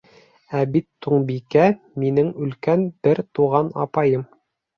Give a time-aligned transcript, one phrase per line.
[0.59, 1.67] Ә бит Туңбикә
[2.05, 4.27] минең өлкән бер туған апайым.